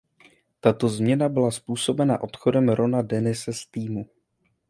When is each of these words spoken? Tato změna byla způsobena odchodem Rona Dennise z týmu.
Tato 0.61 0.89
změna 0.89 1.29
byla 1.29 1.51
způsobena 1.51 2.21
odchodem 2.21 2.69
Rona 2.69 3.01
Dennise 3.01 3.53
z 3.53 3.65
týmu. 3.65 4.09